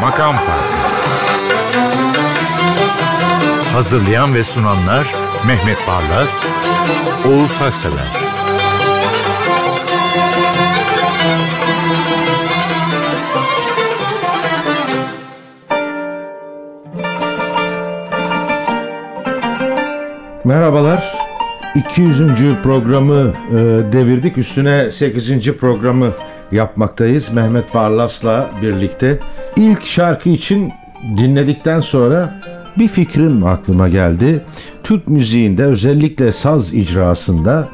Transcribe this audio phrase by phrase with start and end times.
[0.00, 0.80] Makam Farkı.
[3.72, 5.14] Hazırlayan ve sunanlar
[5.46, 6.46] Mehmet Barlas,
[7.28, 8.29] Oğuz Haksever
[20.50, 21.14] Merhabalar.
[21.74, 22.22] 200.
[22.62, 23.54] programı e,
[23.92, 24.38] devirdik.
[24.38, 25.56] Üstüne 8.
[25.56, 26.06] programı
[26.52, 27.32] yapmaktayız.
[27.32, 29.18] Mehmet Barlas'la birlikte.
[29.56, 30.72] İlk şarkı için
[31.16, 32.40] dinledikten sonra
[32.78, 34.44] bir fikrim aklıma geldi.
[34.82, 37.68] Türk müziğinde özellikle saz icrasında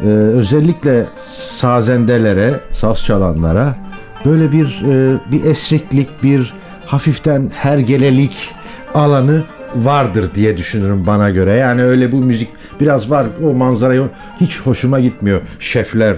[0.00, 3.76] e, özellikle sazendelere, saz çalanlara
[4.24, 6.54] böyle bir e, bir esriklik, bir
[6.86, 8.54] hafiften hergelelik
[8.94, 9.42] alanı
[9.76, 11.54] vardır diye düşünürüm bana göre.
[11.54, 12.48] Yani öyle bu müzik
[12.80, 14.02] biraz var o manzarayı
[14.40, 15.40] hiç hoşuma gitmiyor.
[15.58, 16.16] Şefler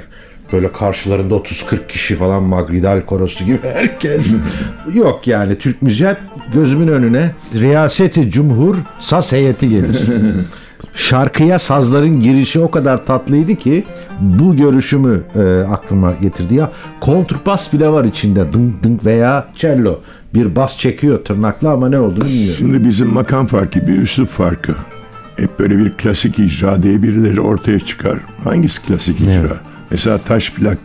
[0.52, 4.34] böyle karşılarında 30-40 kişi falan Magridal korosu gibi herkes.
[4.94, 6.18] Yok yani Türk müziği hep
[6.54, 10.00] gözümün önüne riyaseti cumhur saz heyeti gelir.
[10.94, 13.84] Şarkıya sazların girişi o kadar tatlıydı ki
[14.20, 16.72] bu görüşümü e, aklıma getirdi ya.
[17.00, 20.00] Kontrbas bile var içinde dınk dınk veya cello.
[20.34, 22.54] Bir bas çekiyor tırnaklı ama ne olduğunu bilmiyorum.
[22.58, 24.74] Şimdi bizim makam farkı bir üslup farkı.
[25.36, 28.18] Hep böyle bir klasik icra diye birileri ortaya çıkar.
[28.44, 29.32] Hangisi klasik icra?
[29.32, 29.60] Evet.
[29.90, 30.78] Mesela taş plak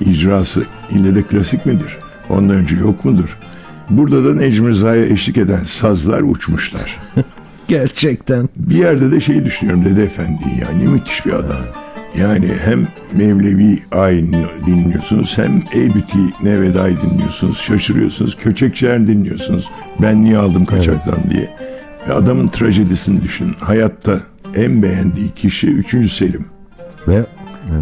[0.00, 1.98] icrası ille de klasik midir?
[2.28, 3.38] Ondan önce yok mudur?
[3.90, 6.98] Burada da Necmi Rıza'ya eşlik eden sazlar uçmuşlar.
[7.70, 8.48] Gerçekten.
[8.56, 11.62] Bir yerde de şey düşünüyorum Dede Efendi ya ne müthiş bir adam.
[12.18, 17.58] Yani hem Mevlevi ayin dinliyorsunuz hem Eybüti Neveda'yı dinliyorsunuz.
[17.58, 18.36] Şaşırıyorsunuz.
[18.36, 19.70] Köçekçiler dinliyorsunuz.
[20.02, 21.56] Ben niye aldım kaçaktan diye.
[22.08, 23.56] Ve adamın trajedisini düşün.
[23.60, 24.18] Hayatta
[24.54, 26.12] en beğendiği kişi 3.
[26.12, 26.46] Selim.
[27.08, 27.26] Ve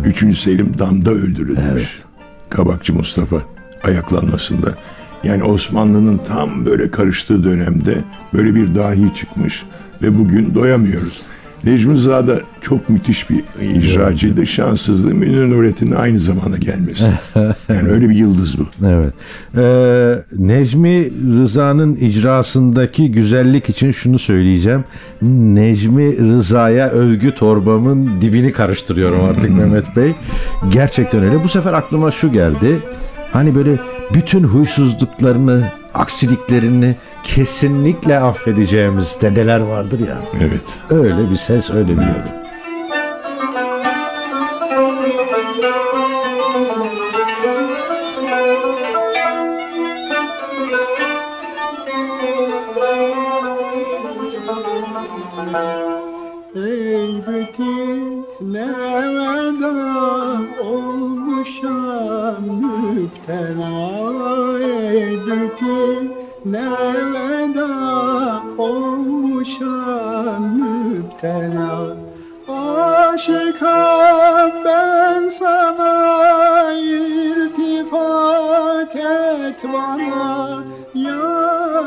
[0.05, 0.39] 3.
[0.39, 2.03] Selim damda öldürülmüş.
[2.51, 3.37] Kabakçı Mustafa
[3.85, 4.75] ayaklanmasında.
[5.25, 7.95] Yani Osmanlı'nın tam böyle karıştığı dönemde
[8.35, 9.65] böyle bir dahi çıkmış
[10.03, 11.23] ve bugün doyamıyoruz.
[11.65, 14.47] Necmi Rıza da çok müthiş bir icracıydı.
[14.47, 17.05] Şanssızlığı Münir Nurettin'in aynı zamana gelmesi.
[17.69, 18.87] Yani öyle bir yıldız bu.
[18.87, 19.13] Evet.
[19.57, 24.85] Ee, Necmi Rıza'nın icrasındaki güzellik için şunu söyleyeceğim.
[25.23, 30.15] Necmi Rıza'ya övgü torbamın dibini karıştırıyorum artık Mehmet Bey.
[30.69, 31.45] Gerçekten öyle.
[31.45, 32.83] Bu sefer aklıma şu geldi.
[33.33, 33.79] Hani böyle
[34.15, 36.97] bütün huysuzluklarını, aksiliklerini
[37.35, 40.19] kesinlikle affedeceğimiz dedeler vardır ya.
[40.41, 40.65] Evet.
[40.91, 42.38] Öyle bir ses, öyle bir yorum.
[79.73, 80.63] Bana
[80.95, 81.85] Yar,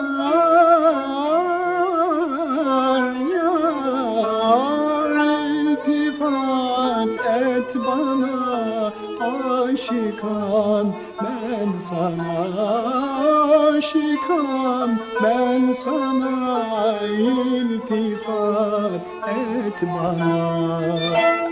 [3.34, 5.16] yar
[5.60, 7.10] iltifat
[7.42, 10.88] et bana Aşıkam
[11.24, 12.42] ben sana
[13.68, 14.90] Aşıkam
[15.24, 21.51] ben sana iltifat et bana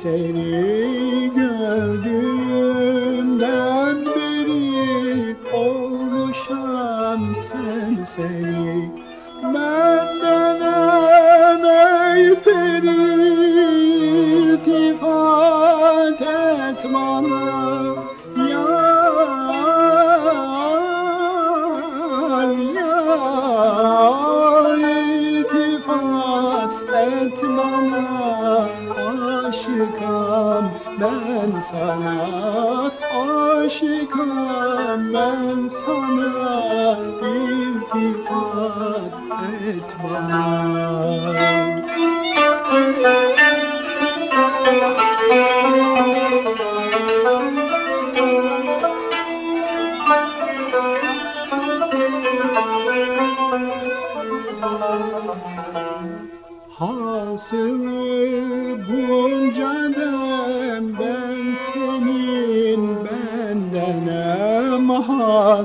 [0.00, 0.69] serseri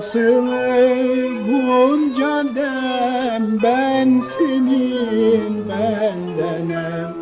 [0.05, 0.85] hasılı
[1.47, 7.13] bunca dem ben senin bendenem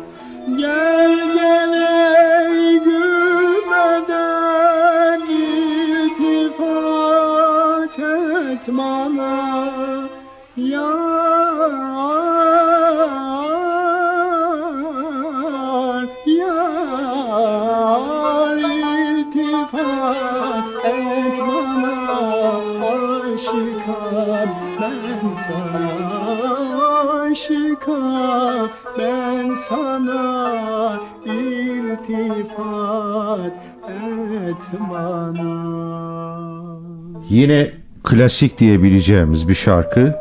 [0.58, 4.00] Gel gel ey gülmeden
[5.28, 6.78] iltifat
[7.98, 9.64] et bana.
[10.56, 11.03] Yar,
[27.84, 32.56] Aşıkam ben sana iltifat
[33.88, 35.74] et bana
[37.28, 37.70] Yine
[38.04, 40.16] klasik diyebileceğimiz bir şarkı.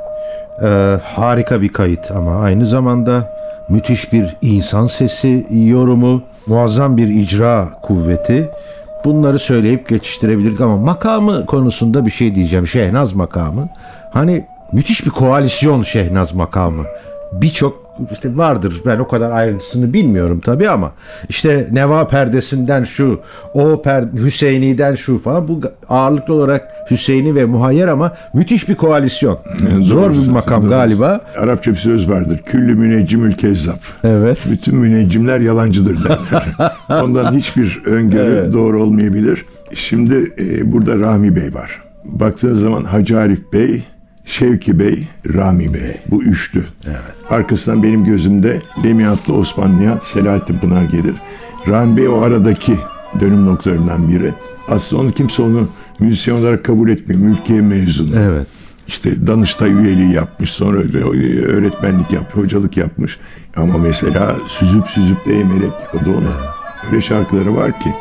[0.63, 3.36] Ee, harika bir kayıt ama aynı zamanda
[3.69, 8.50] müthiş bir insan sesi yorumu, muazzam bir icra kuvveti.
[9.06, 12.68] Bunları söyleyip geçiştirebilirdik ama makamı konusunda bir şey diyeceğim.
[12.68, 13.69] Şehnaz makamı.
[14.13, 16.83] Hani müthiş bir koalisyon Şehnaz makamı.
[17.41, 20.91] Birçok işte vardır ben o kadar ayrıntısını bilmiyorum tabii ama
[21.30, 23.19] işte Neva perdesinden şu
[23.53, 29.39] o per Hüseyini'den şu falan bu ağırlıklı olarak Hüseyini ve Muhayyer ama müthiş bir koalisyon.
[29.81, 31.21] Zor bir makam galiba.
[31.38, 32.41] Arapça bir söz vardır.
[32.45, 33.80] Küllü müneccimül kezzap.
[34.03, 34.38] Evet.
[34.51, 36.74] Bütün müneccimler yalancıdır derler.
[37.03, 39.45] Ondan hiçbir öngörü doğru olmayabilir.
[39.74, 41.81] Şimdi e, burada Rahmi Bey var.
[42.06, 43.83] Baktığın zaman Hacı Arif Bey,
[44.25, 46.02] Şevki Bey, Rami Bey.
[46.12, 46.64] Bu üçlü.
[47.30, 51.16] Arkasından benim gözümde Lemiyatlı Osman Nihat, Selahattin Pınar gelir.
[51.68, 52.78] Rami Bey o aradaki
[53.20, 54.34] dönüm noktalarından biri.
[54.68, 55.68] Aslında onu kimse onu
[56.00, 57.22] müzisyen olarak kabul etmiyor.
[57.22, 58.16] Mülkiye mezunu.
[58.20, 58.48] Evet.
[58.88, 60.78] İşte Danıştay üyeliği yapmış, sonra
[61.48, 63.19] öğretmenlik yapmış, hocalık yapmış.
[63.56, 66.54] Ama mesela Süzüp Süzüp Değmelek, o da ona.
[66.92, 67.94] Öyle şarkıları var ki.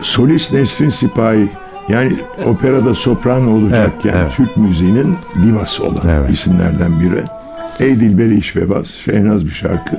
[0.00, 1.48] Solist Nesrin Sipahi,
[1.88, 2.12] yani
[2.46, 4.32] operada soprano olacakken Evet, evet.
[4.36, 6.30] Türk müziğinin divası olan Evet.
[6.30, 7.22] isimlerden biri.
[7.80, 9.96] Ey Dilberi İşvebaz, Şehnaz bir şarkı.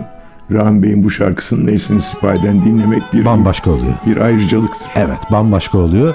[0.52, 3.94] Rahmi Bey'in bu şarkısını Nesrin Sipahi'den dinlemek bir, Bambaşka oluyor.
[4.06, 4.88] bir ayrıcalıktır.
[4.96, 6.14] Evet bambaşka oluyor.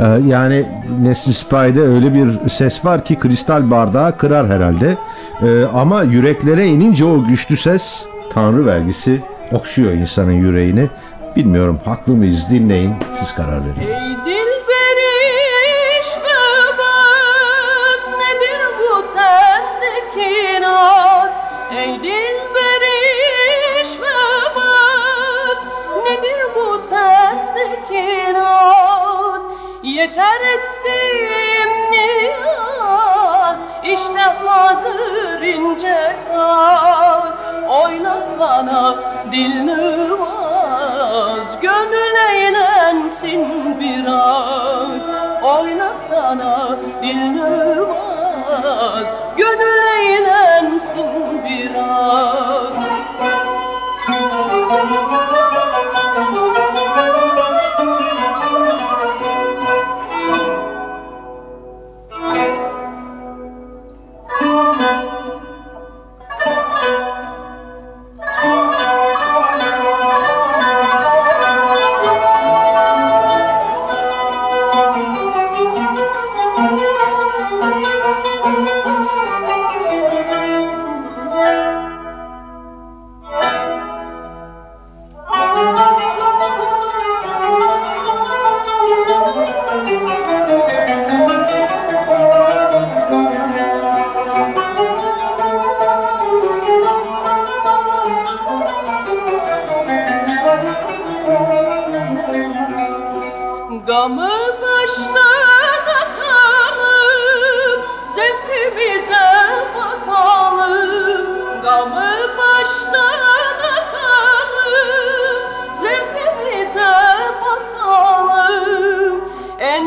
[0.00, 0.66] Ee, yani
[1.02, 4.96] Nesli Spy'de öyle bir ses var ki kristal bardağı kırar herhalde.
[5.42, 8.04] Ee, ama yüreklere inince o güçlü ses
[8.34, 9.20] Tanrı vergisi
[9.52, 10.86] okşuyor insanın yüreğini.
[11.36, 14.05] Bilmiyorum haklı mıyız dinleyin siz karar verin.
[30.06, 37.34] Yeter ettim niyaz işte hazır ince saz.
[37.68, 38.94] Oynasana
[39.32, 43.44] dilini vaz Gönül eğlensin
[43.80, 45.02] biraz.
[45.42, 52.35] Oynasana dilini vaz Gönül eğlensin biraz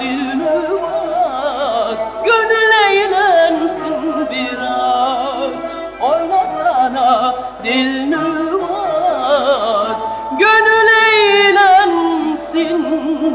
[0.00, 5.60] dilini vaz Gönül eğlensin biraz.
[6.00, 7.34] Oynasana
[7.64, 8.16] dilini
[8.62, 9.98] vaz
[10.38, 12.80] Gönül eğlensin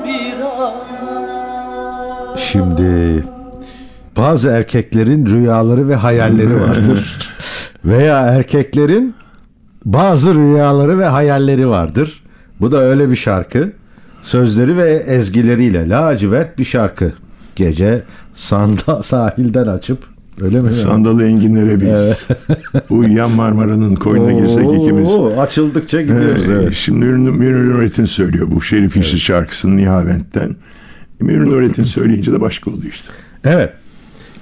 [0.05, 0.73] biraz.
[2.39, 3.23] Şimdi
[4.17, 7.17] bazı erkeklerin rüyaları ve hayalleri vardır.
[7.87, 9.15] Veya erkeklerin
[9.85, 12.23] bazı rüyaları ve hayalleri vardır.
[12.61, 13.71] Bu da öyle bir şarkı.
[14.21, 17.13] sözleri ve ezgileriyle lacivert bir şarkı.
[17.55, 18.03] Gece
[18.33, 19.99] sanda sahilden açıp
[20.41, 20.73] öyle mi?
[20.73, 22.27] Sandalı enginlere biz.
[22.89, 25.07] Uyuyan Marmara'nın koynuna girsek ikimiz.
[25.07, 26.49] Oo, açıldıkça gidiyoruz.
[26.49, 26.73] Ee, evet.
[26.73, 30.55] Şimdi Münir Nurettin söylüyor bu Şerif İşli şarkısını Nihavent'ten.
[31.21, 33.09] Münir Nurettin söyleyince de başka oluyor işte.
[33.45, 33.73] Evet.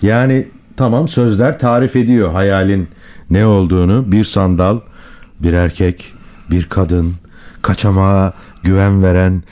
[0.02, 0.48] Yani
[0.78, 2.88] tamam sözler tarif ediyor hayalin
[3.30, 4.12] ne olduğunu.
[4.12, 4.80] Bir sandal,
[5.40, 6.14] bir erkek,
[6.52, 7.14] bir kadın,
[7.62, 9.44] kaçamağa güven veren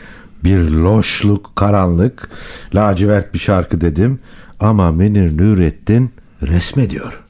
[0.44, 2.30] bir loşluk, karanlık,
[2.75, 4.20] lacivert bir şarkı dedim.
[4.60, 6.12] Ama Münir Nurettin
[6.42, 7.24] resmediyor.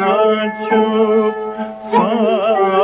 [0.00, 1.34] açıp
[1.92, 2.75] sandalı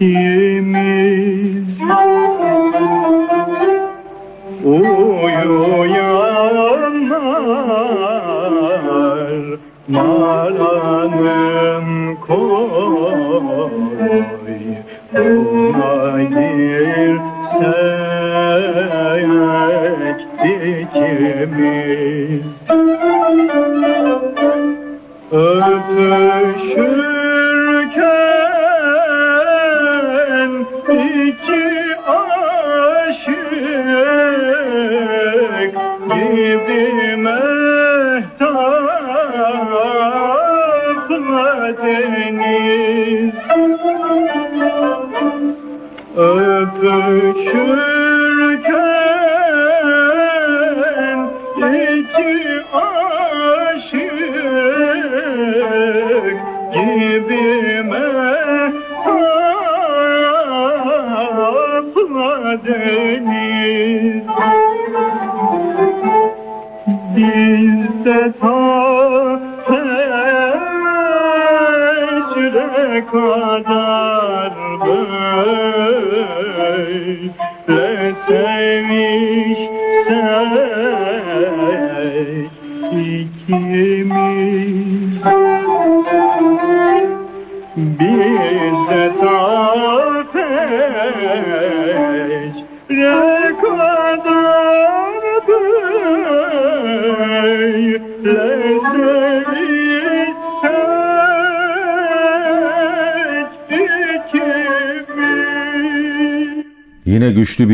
[0.00, 0.27] ikimiz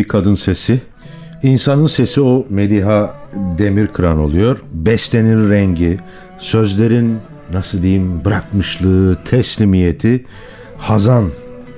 [0.05, 0.81] bir kadın sesi.
[1.43, 3.15] İnsanın sesi o Mediha
[3.59, 4.59] Demirkıran oluyor.
[4.73, 5.99] Bestenin rengi,
[6.39, 7.19] sözlerin
[7.53, 10.25] nasıl diyeyim bırakmışlığı, teslimiyeti.
[10.79, 11.25] Hazan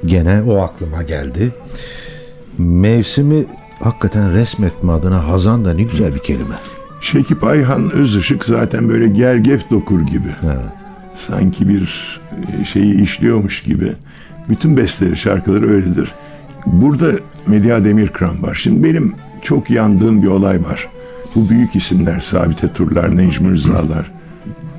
[0.07, 1.53] gene o aklıma geldi.
[2.59, 3.45] Mevsimi
[3.81, 6.55] hakikaten resmetme adına Hazan da ne güzel bir kelime.
[7.01, 10.29] Şekip Ayhan Özışık zaten böyle gergef dokur gibi.
[11.15, 12.21] Sanki bir
[12.61, 13.93] e, şeyi işliyormuş gibi.
[14.49, 16.15] Bütün besteleri, şarkıları öyledir.
[16.67, 17.11] Burada
[17.47, 18.55] Medya Demirkıran var.
[18.55, 20.89] Şimdi benim çok yandığım bir olay var.
[21.35, 24.13] Bu büyük isimler, Sabite Turlar, Necmi Rızalar.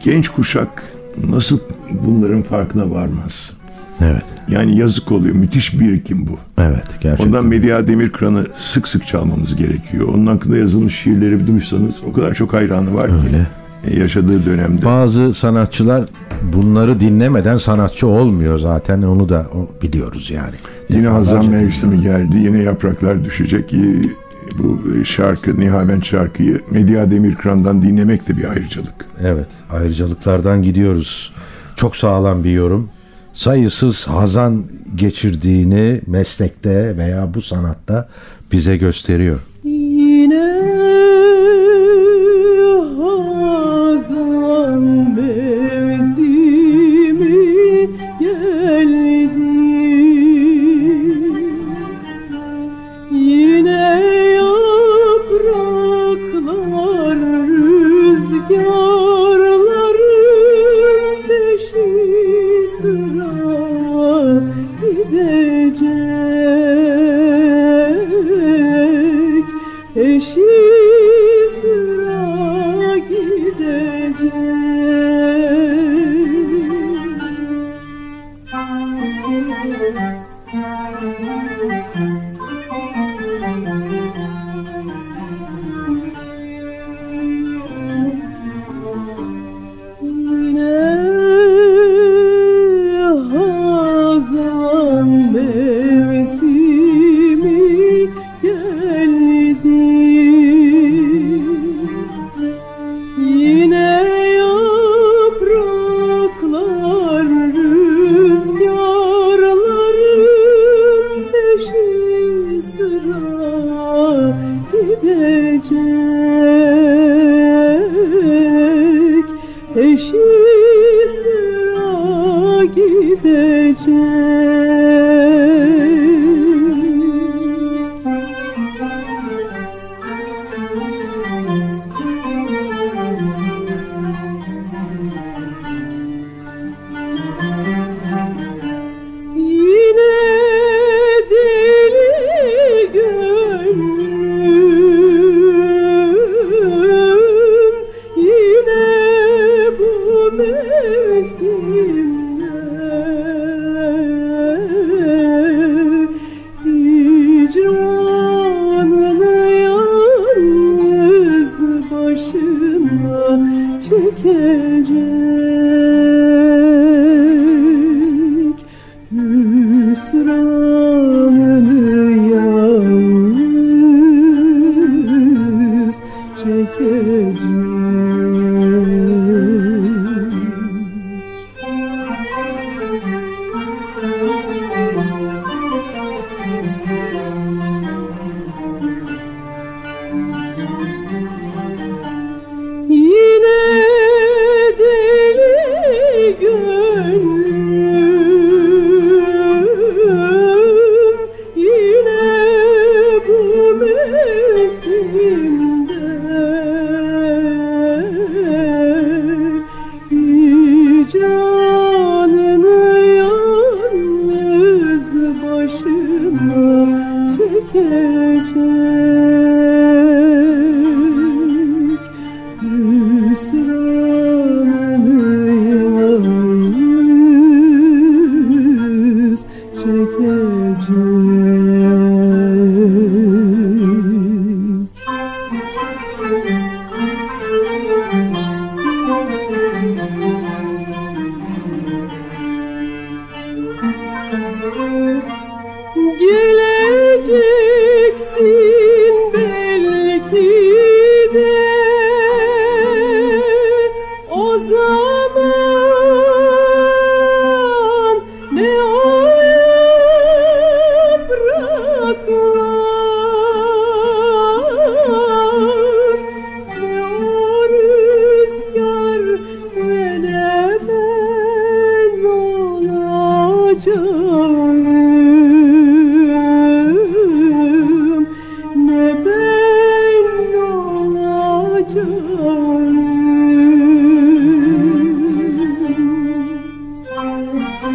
[0.03, 0.84] Genç kuşak
[1.29, 1.60] nasıl
[2.03, 3.53] bunların farkına varmaz?
[4.01, 5.36] Evet, Yani yazık oluyor.
[5.36, 6.62] Müthiş birikim bu.
[6.62, 7.27] evet gerçekten.
[7.27, 10.08] Ondan Medya Demirkıran'ı sık sık çalmamız gerekiyor.
[10.08, 13.15] Onun hakkında yazılmış şiirleri duysanız o kadar çok hayranı var ki.
[13.27, 13.48] Öyle.
[13.96, 14.86] Yaşadığı dönemde.
[14.86, 16.06] Bazı sanatçılar
[16.53, 19.48] bunları dinlemeden sanatçı olmuyor zaten onu da
[19.82, 20.56] biliyoruz yani.
[20.89, 22.38] Yine Hazan mevsimi geldi.
[22.38, 23.74] Yine yapraklar düşecek.
[23.74, 23.77] Ee,
[24.60, 29.06] Bu şarkı, Nihavent şarkıyı Medya Demirkıran'dan dinlemek de bir ayrıcalık.
[29.24, 31.34] Evet, ayrıcalıklardan gidiyoruz.
[31.75, 32.89] Çok sağlam bir yorum.
[33.34, 34.63] Sayısız hazan
[34.96, 38.10] geçirdiğini meslekte veya bu sanatta
[38.51, 39.39] bize gösteriyor.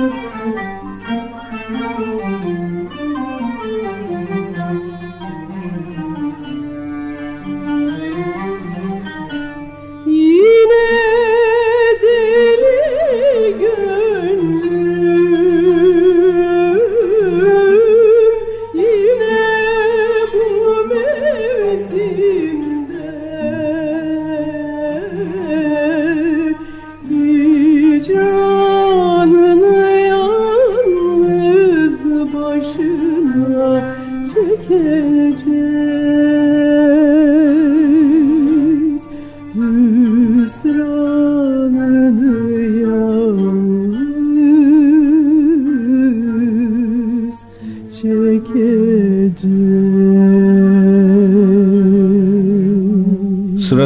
[0.03, 0.72] Música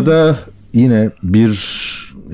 [0.06, 0.38] Sırada
[0.74, 1.50] yine bir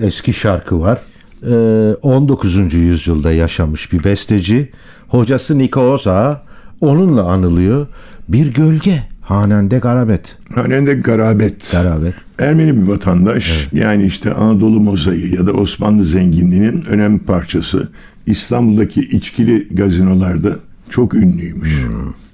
[0.02, 1.00] eski şarkı var.
[1.46, 2.74] Ee, 19.
[2.74, 4.70] yüzyılda yaşamış bir besteci.
[5.08, 6.42] Hocası Nikolaos Ağa
[6.80, 7.86] onunla anılıyor.
[8.28, 10.36] Bir gölge Hanende Garabet.
[10.54, 11.72] Hanende garabet.
[11.72, 12.14] Garabet.
[12.38, 17.88] Ermeni bir vatandaş yani işte Anadolu mozaiği ya da Osmanlı zenginliğinin önemli parçası.
[18.26, 20.56] İstanbul'daki içkili gazinolarda
[20.90, 21.82] çok ünlüymüş.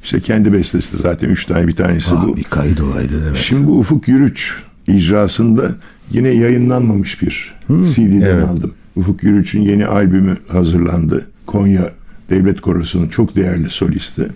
[0.03, 2.37] İşte kendi bestesi de zaten üç tane bir tanesi Aa, bu.
[2.37, 3.39] bir kayıt olaydı evet.
[3.39, 4.55] Şimdi bu Ufuk Yürüç
[4.89, 5.75] icrasında
[6.11, 8.49] yine yayınlanmamış bir CD'den evet.
[8.49, 8.75] aldım.
[8.97, 11.27] Ufuk Yürüç'ün yeni albümü hazırlandı.
[11.47, 11.93] Konya
[12.31, 14.29] Devlet Korosu'nun çok değerli solisti.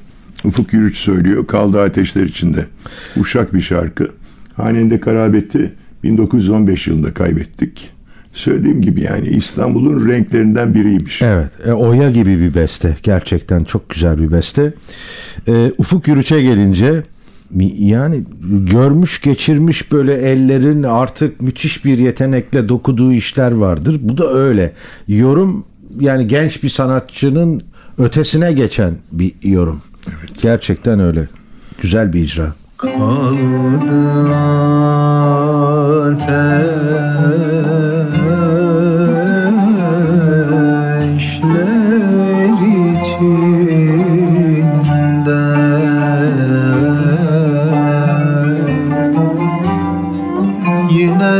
[0.45, 1.47] Ufuk Yürüç söylüyor.
[1.47, 2.67] Kaldı Ateşler içinde.
[3.17, 4.11] Uşak bir şarkı.
[4.57, 7.91] Hanende Karabet'i 1915 yılında kaybettik.
[8.33, 11.23] Söylediğim gibi yani İstanbul'un renklerinden biriymiş.
[11.23, 12.97] Evet, e, Oya gibi bir beste.
[13.03, 14.75] Gerçekten çok güzel bir beste.
[15.49, 17.03] E, Ufuk Yürüç'e gelince
[17.79, 18.25] yani
[18.71, 23.99] görmüş geçirmiş böyle ellerin artık müthiş bir yetenekle dokuduğu işler vardır.
[24.03, 24.73] Bu da öyle.
[25.09, 25.65] Yorum
[26.01, 27.63] yani genç bir sanatçının
[27.99, 29.83] ötesine geçen bir yorum.
[30.43, 31.29] Gerçekten öyle.
[31.83, 32.53] Güzel bir icra.
[36.13, 37.92] ateşler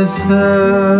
[0.03, 0.92] Yine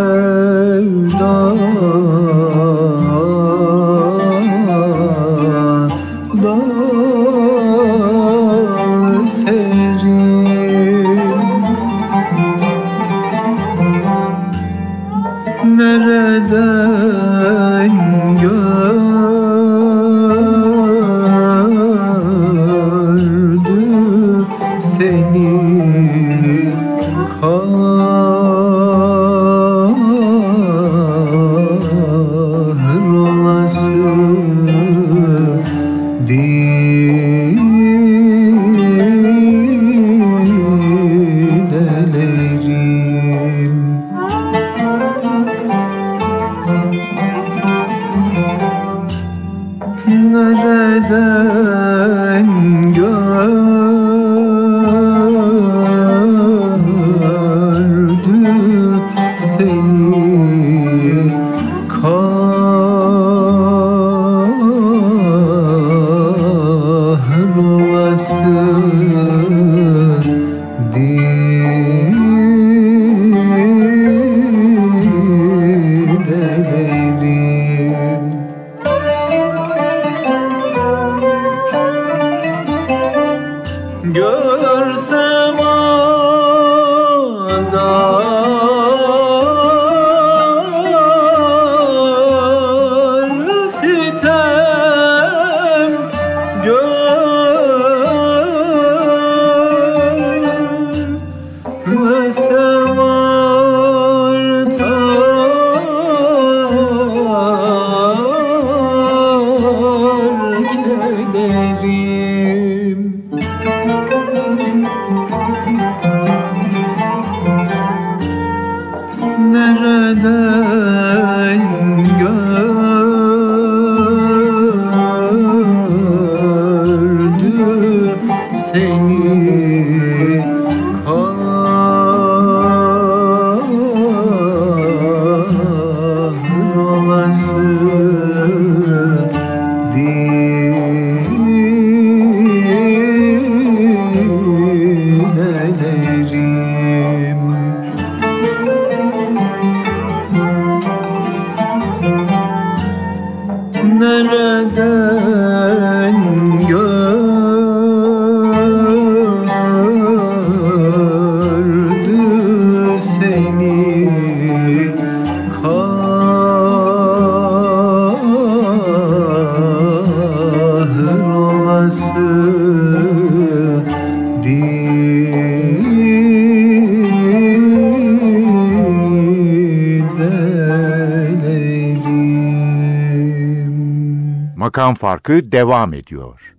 [184.73, 186.55] Makam farkı devam ediyor.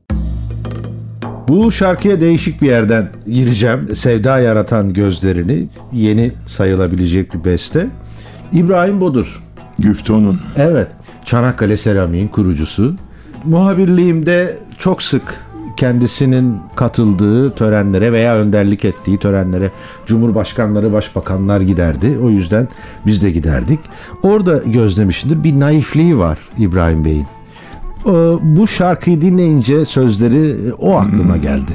[1.49, 3.89] Bu şarkıya değişik bir yerden gireceğim.
[3.95, 7.87] Sevda yaratan gözlerini yeni sayılabilecek bir beste.
[8.53, 9.43] İbrahim Bodur.
[9.79, 10.89] Güfton'un Evet.
[11.25, 12.97] Çanakkale Seramik'in kurucusu.
[13.45, 15.23] Muhabirliğimde çok sık
[15.77, 19.71] kendisinin katıldığı törenlere veya önderlik ettiği törenlere
[20.07, 22.19] cumhurbaşkanları, başbakanlar giderdi.
[22.23, 22.69] O yüzden
[23.07, 23.81] biz de giderdik.
[24.23, 25.45] Orada gözlemişimdir.
[25.45, 27.27] Bir naifliği var İbrahim Bey'in.
[28.05, 31.73] O, bu şarkıyı dinleyince sözleri e, o aklıma geldi.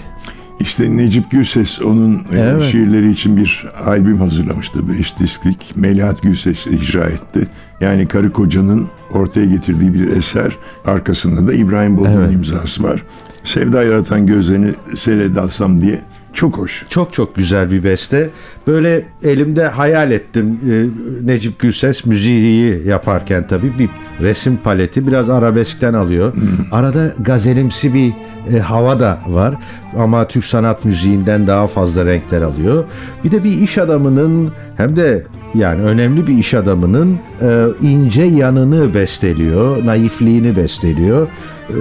[0.60, 2.64] İşte Necip Gülses onun e, Evet.
[2.64, 4.90] şiirleri için bir albüm hazırlamıştı.
[4.90, 5.74] Beş disklik.
[5.76, 7.48] Melahat Gülses icra etti.
[7.82, 10.58] Yani karı kocanın ortaya getirdiği bir eser.
[10.86, 12.34] Arkasında da İbrahim Bolu'nun Evet.
[12.34, 13.04] imzası var.
[13.44, 16.02] Sevda yaratan gözlerini seyredalsam diye
[16.34, 16.86] çok hoş.
[16.90, 18.30] Çok çok güzel bir beste.
[18.68, 20.86] Böyle elimde hayal ettim e,
[21.28, 23.90] Necip Gülses müziği yaparken tabii bir
[24.20, 26.34] resim paleti biraz arabeskten alıyor.
[26.72, 28.14] Arada gazelimsi bir
[28.54, 29.56] e, hava da var
[29.98, 32.84] ama Türk sanat müziğinden daha fazla renkler alıyor.
[33.24, 35.24] Bir de bir iş adamının hem de
[35.56, 41.28] yani önemli bir iş adamının e, ince yanını besteliyor, naifliğini besteliyor.
[41.70, 41.78] E,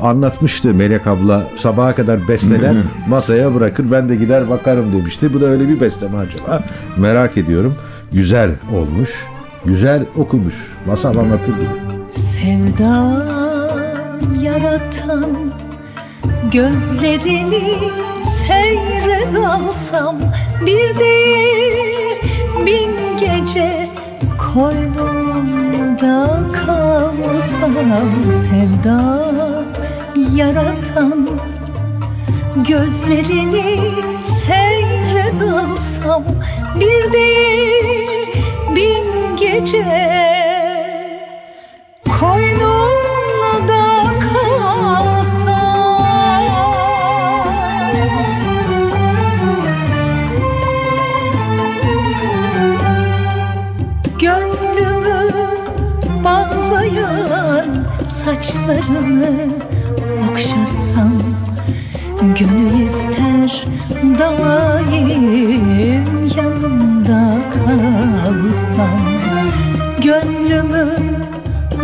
[0.00, 2.76] anlatmıştı Melek abla sabaha kadar besteler
[3.08, 5.34] masaya bırakır ben de gider bakarım demişti.
[5.34, 6.62] Bu da öyle bir beste mi acaba?
[6.96, 7.76] Merak ediyorum.
[8.12, 9.10] Güzel olmuş.
[9.64, 10.54] Güzel okumuş.
[10.86, 11.66] Masal anlatır gibi.
[12.10, 13.26] Sevda
[14.42, 15.26] yaratan
[16.52, 17.92] gözlerini
[19.38, 20.16] alsam
[20.66, 21.71] bir değil
[22.66, 23.88] bin gece
[24.38, 29.32] koynumda kalsam sevda
[30.34, 31.28] yaratan
[32.68, 33.80] gözlerini
[34.24, 36.22] seyret alsam
[36.80, 38.26] bir değil
[38.76, 40.41] bin gece
[58.42, 59.30] saçlarını
[60.30, 61.12] okşasam
[62.38, 63.66] Gönül ister
[64.18, 69.00] daim yanında kalsam.
[70.02, 70.96] Gönlümü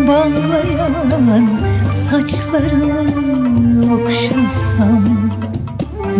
[0.09, 1.49] bağlayan
[2.11, 5.05] saçlarını okşasam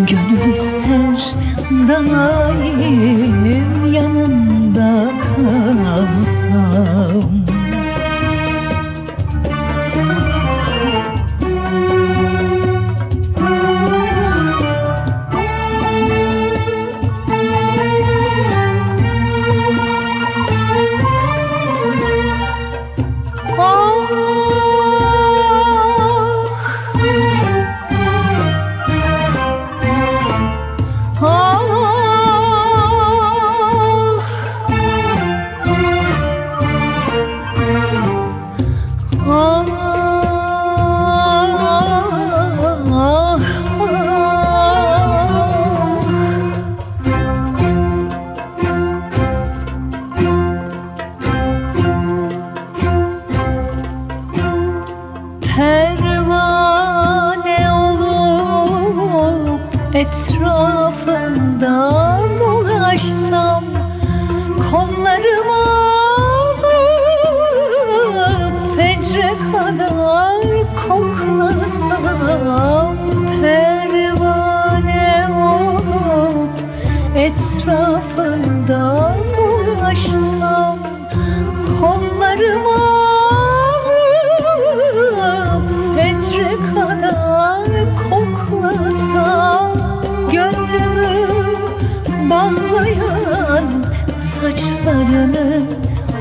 [0.07, 1.33] Gönül ister
[1.87, 7.38] daim yanında kalsam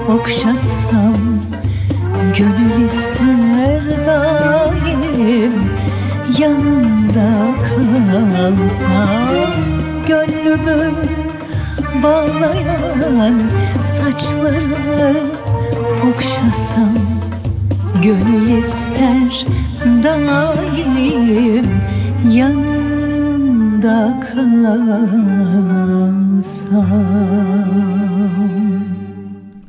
[0.09, 1.17] okşasam
[2.39, 5.53] Gönül ister daim
[6.39, 7.31] yanında
[7.69, 9.53] kalsam
[10.07, 10.93] Gönlümü
[12.03, 13.41] bağlayan
[13.85, 15.17] saçlarını
[16.11, 16.99] okşasam
[18.03, 19.47] Gönül ister
[20.05, 21.67] daim
[22.33, 25.29] yanında kalsam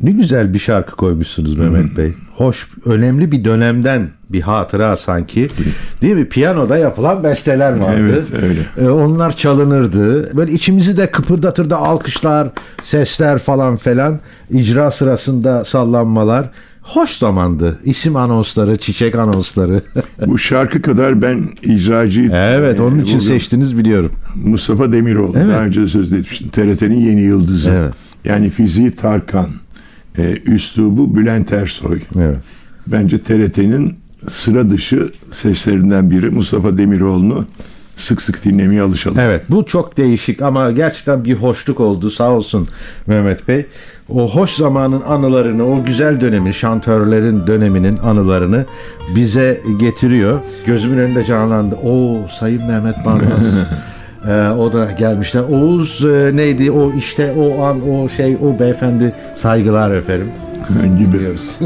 [0.02, 2.14] Ne güzel bir şarkı koymuşsunuz Mehmet Bey.
[2.36, 5.48] Hoş, önemli bir dönemden bir hatıra sanki.
[6.02, 6.30] Değil mi?
[6.30, 8.00] Piyanoda yapılan besteler vardı.
[8.00, 8.60] Evet, öyle.
[8.78, 10.38] Ee, onlar çalınırdı.
[10.38, 12.50] Böyle içimizi de kıpırdatırdı alkışlar,
[12.84, 14.20] sesler falan filan.
[14.50, 16.50] İcra sırasında sallanmalar.
[16.82, 17.80] Hoş zamandı.
[17.84, 19.82] İsim anonsları, çiçek anonsları.
[20.26, 24.12] Bu şarkı kadar ben icracı evet, onun e, için bugün seçtiniz biliyorum.
[24.36, 25.34] Mustafa Demiroğlu.
[25.38, 25.50] Evet.
[25.50, 26.50] Daha önce de söz etmiştim.
[26.50, 27.72] TRT'nin yeni yıldızı.
[27.72, 27.94] Evet.
[28.26, 29.48] Yani fiziği Tarkan.
[30.20, 32.02] E, üslubu Bülent Ersoy.
[32.20, 32.38] Evet.
[32.88, 33.96] Bence TRT'nin
[34.28, 37.46] sıra dışı seslerinden biri Mustafa Demiroğlu'nu
[37.96, 39.20] sık sık dinlemeye alışalım.
[39.20, 42.68] Evet bu çok değişik ama gerçekten bir hoşluk oldu sağ olsun
[43.08, 43.66] Mehmet Bey.
[44.10, 48.66] O hoş zamanın anılarını, o güzel dönemin, şantörlerin döneminin anılarını
[49.16, 50.40] bize getiriyor.
[50.66, 51.76] Gözümün önünde canlandı.
[51.84, 53.24] O Sayın Mehmet Barlas.
[54.28, 55.42] Ee, o da gelmişler.
[55.42, 56.72] Oğuz e, neydi?
[56.72, 60.32] O işte o an o şey o beyefendi saygılar efendim.
[60.98, 61.60] Gidiyoruz.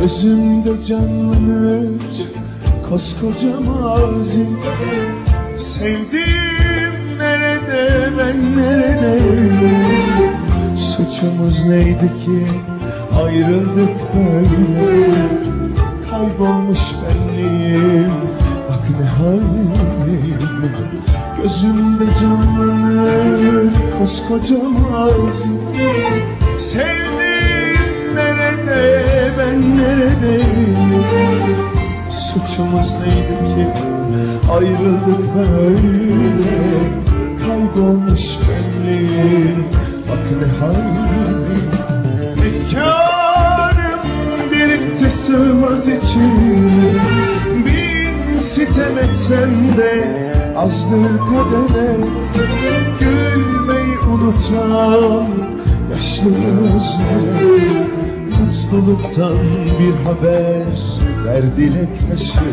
[0.00, 1.90] Gözümde canlanır
[2.88, 4.58] koskoca mazim
[5.60, 9.76] Sevdiğim nerede ben neredeyim
[10.76, 12.46] Suçumuz neydi ki
[13.22, 15.28] ayrıldık böyle?
[16.10, 18.12] Kaybolmuş benliğim
[18.68, 20.72] bak ne haldeyim
[21.42, 25.48] Gözümde canlanır koskoca mazi.
[26.58, 29.02] Sevdiğim nerede
[29.38, 31.69] ben neredeyim
[32.10, 33.66] Suçumuz neydi ki
[34.52, 36.10] ayrıldık böyle.
[37.42, 39.64] Kaybolmuş benliğim.
[40.08, 41.70] Bak ne haldeyim
[42.46, 44.00] Efkarım
[44.52, 46.92] birikti sığmaz içime
[47.66, 50.04] Bin sitem etsem de
[50.56, 51.96] azdır kadere.
[53.00, 55.26] Gülmeyi unutan
[55.94, 57.90] yaşlı gözlere
[58.40, 59.38] Mutluluktan
[59.80, 62.50] bir haber ver dilek taşı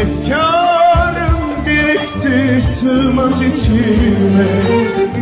[0.00, 4.46] Efkarım birikti sığmaz içime.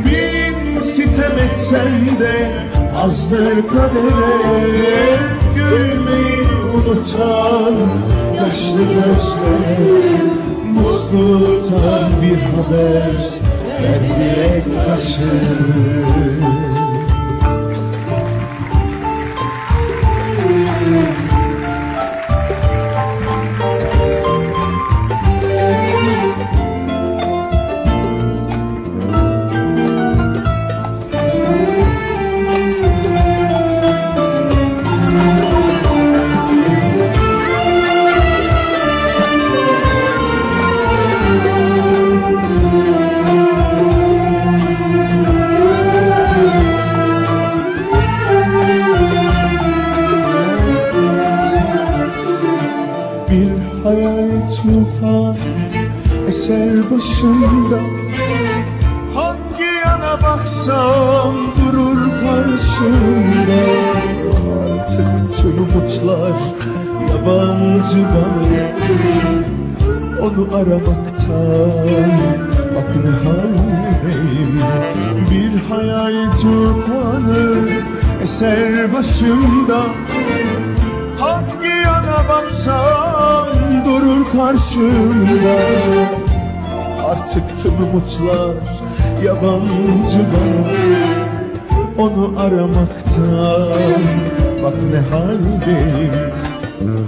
[0.05, 2.51] Bin sitem etsem de
[2.97, 5.19] azdır kadere.
[5.55, 7.75] Gülmeyi unutan
[8.37, 10.35] yaşlı gözlere
[10.75, 13.15] Mutluluktan bir haber.
[13.83, 15.31] Ver dilek taşı
[53.55, 55.37] Bir hayal tufan
[56.29, 57.81] eser başımda
[59.14, 63.62] Hangi yana baksam durur karşımda.
[64.75, 66.38] Artık tüm umutlar
[67.11, 68.64] yabancı bana.
[70.21, 72.11] Onu aramaktan
[72.75, 74.61] bak ne haldeyim.
[75.31, 77.69] Bir hayal tufanı
[78.23, 79.83] eser başımda.
[81.21, 83.44] Hangi yana baksam
[83.95, 85.57] durur karşımda.
[87.11, 88.55] Artık tüm umutlar
[89.25, 90.75] yabancı bana
[91.99, 94.03] Onu aramaktan
[94.63, 96.13] bak ne haldeyim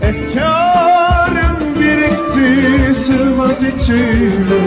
[0.02, 4.60] Efkarım birikti sığmaz içime.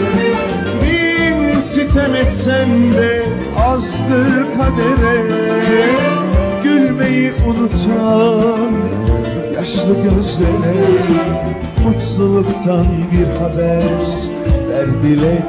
[0.82, 3.24] Bin sitem etsem de
[3.66, 5.24] azdır kadere.
[6.64, 8.99] Gülmeyi unutan
[9.60, 10.76] yaşlı gözlere
[11.86, 13.84] Mutluluktan bir haber
[14.70, 15.44] ver dilek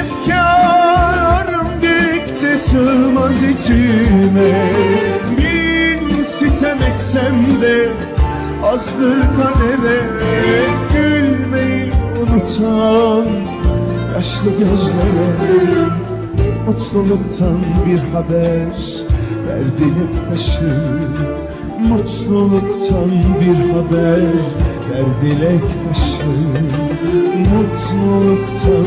[0.00, 4.70] Efkarım birikti sığmaz içime.
[5.38, 7.88] Bin sitem etsem de
[8.64, 10.00] azdır kadere.
[10.92, 13.26] Gülmeyi unutan
[14.16, 15.28] yaşlı gözlere
[16.66, 18.66] Mutluluktan bir haber
[19.48, 20.72] ver dilek taşı
[21.88, 24.20] Mutluluktan bir haber
[24.90, 26.26] ver dilek taşı
[27.38, 28.86] Mutluluktan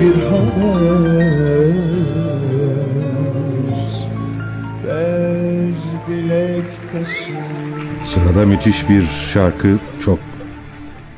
[0.00, 1.04] bir haber
[4.86, 5.72] ver
[6.08, 7.32] dilek taşı
[8.06, 10.18] Sırada müthiş bir şarkı, çok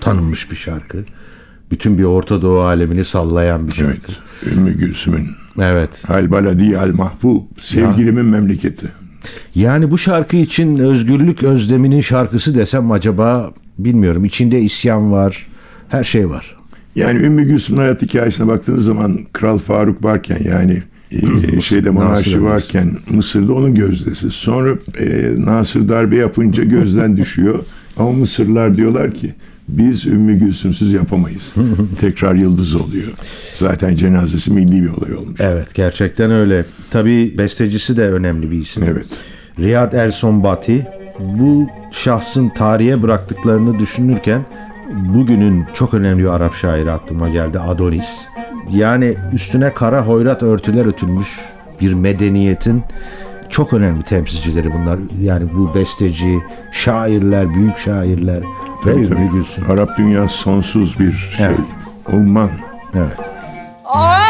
[0.00, 1.04] tanınmış bir şarkı.
[1.70, 4.12] Bütün bir Orta Doğu alemini sallayan bir şarkı.
[4.42, 4.52] Evet.
[4.56, 6.02] Ümmü Gülsüm'ün Evet.
[6.08, 8.92] Al Baladi Al Mahbub sevgilimin memleketi.
[9.54, 14.24] Yani bu şarkı için özgürlük özleminin şarkısı desem acaba bilmiyorum.
[14.24, 15.46] İçinde isyan var,
[15.88, 16.56] her şey var.
[16.96, 20.82] Yani Ümmü Gülsüm'ün hayat hikayesine baktığınız zaman Kral Faruk varken yani
[21.56, 24.30] e, şeyde monarşi varken Mısır'da onun gözdesi.
[24.30, 27.58] Sonra e, Nasır darbe yapınca gözden düşüyor.
[27.96, 29.34] Ama Mısırlılar diyorlar ki
[29.68, 31.54] biz Ümmü Gülsümsüz yapamayız.
[32.00, 33.12] Tekrar yıldız oluyor.
[33.54, 35.40] Zaten cenazesi milli bir olay olmuş.
[35.40, 36.64] Evet gerçekten öyle.
[36.90, 38.82] Tabii bestecisi de önemli bir isim.
[38.82, 39.06] Evet.
[39.58, 40.86] Riyad El Sonbati
[41.18, 44.44] bu şahsın tarihe bıraktıklarını düşünürken
[45.14, 48.26] bugünün çok önemli bir Arap şairi aklıma geldi Adonis.
[48.70, 51.40] Yani üstüne kara hoyrat örtüler ötülmüş
[51.80, 52.82] bir medeniyetin
[53.48, 54.98] çok önemli temsilcileri bunlar.
[55.22, 56.38] Yani bu besteci,
[56.72, 58.42] şairler, büyük şairler
[58.86, 59.28] Tabii, tabii.
[59.30, 59.64] Gülsün.
[59.64, 61.46] Arap dünyası sonsuz bir şey.
[61.46, 61.58] Evet.
[62.12, 62.50] Umman.
[62.94, 63.16] Evet.
[63.84, 64.25] Aa!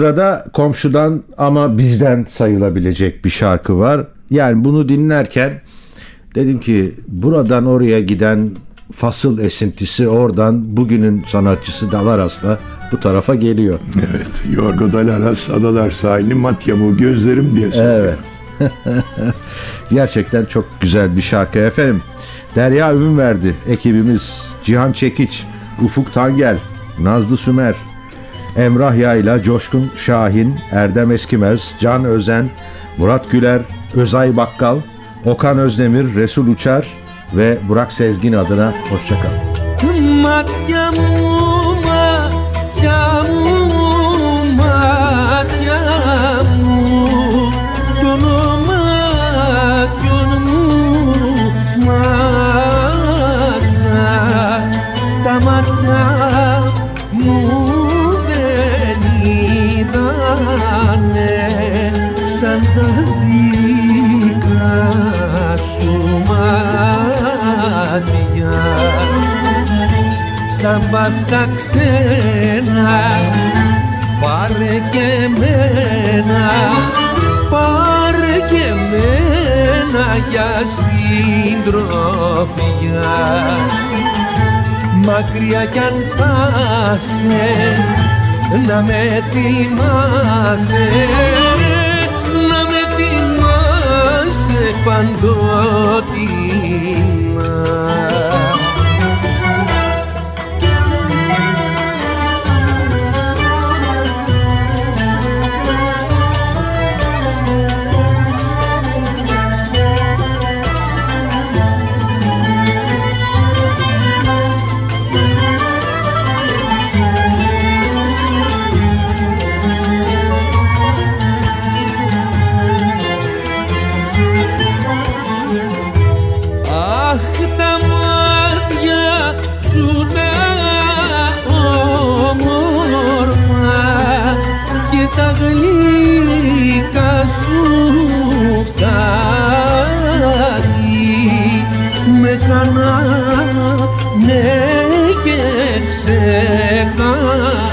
[0.00, 4.06] Sırada komşudan ama bizden sayılabilecek bir şarkı var.
[4.30, 5.60] Yani bunu dinlerken
[6.34, 8.50] dedim ki buradan oraya giden
[8.92, 12.58] fasıl esintisi oradan bugünün sanatçısı Dalaras'la
[12.92, 13.78] bu tarafa geliyor.
[13.96, 14.44] Evet.
[14.52, 18.18] Yorgo Dalaras Adalar Sahili Matyamu Gözlerim diye söylüyor.
[18.60, 18.72] Evet.
[19.90, 22.02] Gerçekten çok güzel bir şarkı efendim.
[22.54, 24.44] Derya Övün verdi ekibimiz.
[24.62, 25.46] Cihan Çekiç,
[25.84, 26.58] Ufuk Tangel,
[26.98, 27.74] Nazlı Sümer,
[28.56, 32.50] Emrah Yayla, Coşkun Şahin, Erdem Eskimez, Can Özen,
[32.96, 33.60] Murat Güler,
[33.94, 34.76] Özay Bakkal,
[35.24, 36.86] Okan Özdemir, Resul Uçar
[37.34, 39.50] ve Burak Sezgin adına hoşçakalın.
[63.00, 64.72] Sen de vika
[65.72, 66.40] sumatya
[70.58, 73.00] σαν πας στα ξένα
[74.20, 76.46] πάρε και μένα
[77.50, 81.88] πάρε και μένα για συντροφιά.
[85.04, 87.48] Μακριά κι αν φάσαι
[88.66, 90.88] να με θυμάσαι
[94.84, 96.70] παντότινη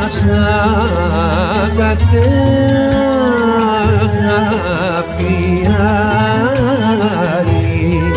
[0.07, 2.27] ξέχασα κάθε
[3.93, 5.67] αγάπη
[7.37, 8.11] άλλη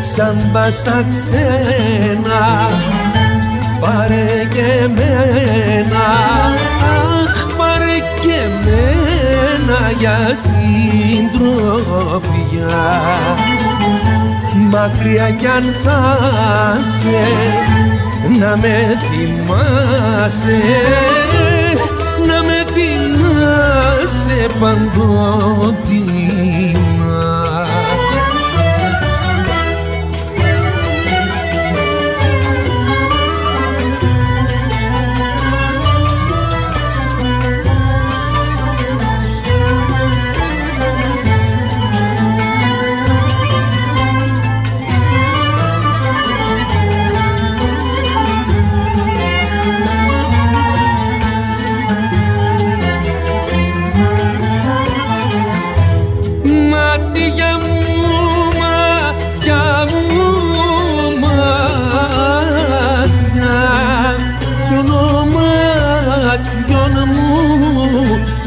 [0.00, 2.68] σαν πας στα ξένα
[3.80, 6.06] πάρε και μένα
[7.24, 11.56] αχ, πάρε και μένα για συντροφιά.
[14.70, 16.00] Μακριά κι αν θα
[17.00, 17.20] σε
[18.28, 20.60] να με θυμάσαι
[22.26, 25.95] να με θυμάσαι παντότινα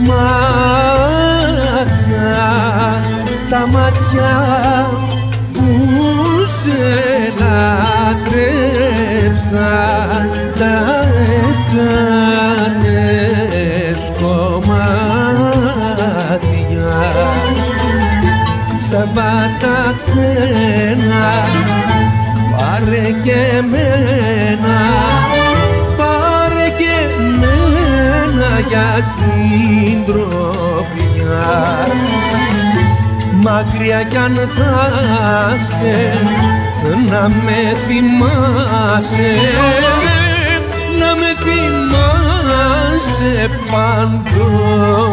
[0.08, 1.70] μάτια,
[3.50, 4.34] τα μάτια
[5.54, 5.68] που
[6.62, 6.88] σε
[7.40, 8.70] λατρέψαν
[10.60, 10.78] τα
[12.60, 13.22] έκανες
[14.22, 14.90] κομμάτια.
[18.78, 21.28] Σαν πας τα ξένα
[22.52, 24.69] πάρε και εμένα
[28.68, 30.38] για συντροφιά.
[33.42, 34.92] Μακριά κι αν θα
[35.58, 36.14] σε
[37.10, 39.36] να με θυμάσαι.
[41.00, 42.30] Να με θυμάσαι
[43.72, 45.10] παντοτινά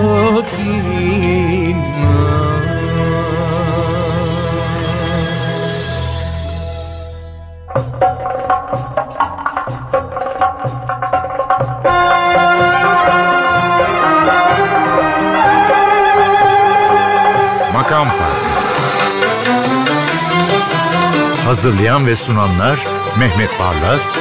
[21.47, 22.87] Hazırlayan ve sunanlar
[23.19, 24.19] Mehmet Barlas,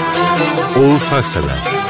[0.79, 1.84] Oğuz Haksever